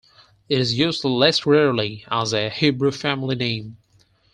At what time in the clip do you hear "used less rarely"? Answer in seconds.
0.79-2.05